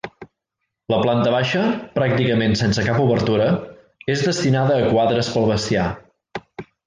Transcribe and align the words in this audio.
La 0.93 0.97
planta 1.01 1.33
baixa, 1.35 1.65
pràcticament 1.97 2.57
sense 2.63 2.85
cap 2.89 3.03
obertura, 3.05 3.49
és 4.15 4.25
destinada 4.29 4.79
a 4.79 4.89
quadres 4.95 5.31
pel 5.35 5.49
bestiar. 5.53 5.87